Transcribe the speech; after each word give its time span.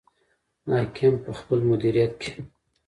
حاکم 0.71 1.13
په 1.23 1.31
خپل 1.39 1.59
مدیریت 1.69 2.13
کې. 2.21 2.31